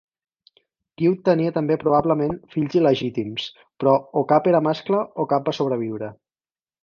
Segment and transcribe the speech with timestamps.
[1.01, 3.45] Guiu tenia també probablement fills il·legítims
[3.83, 6.11] però o cap era mascle o cap va sobreviure.